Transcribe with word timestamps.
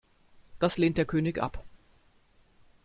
Das 0.57 0.79
lehnt 0.79 0.97
der 0.97 1.05
König 1.05 1.37
ab. 1.37 1.63